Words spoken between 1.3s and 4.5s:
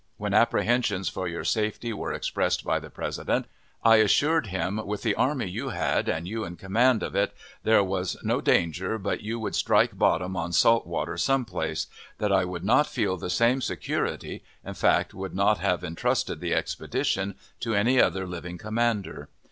safety were expressed by the President, I assured